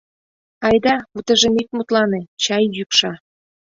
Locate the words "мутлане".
1.75-2.21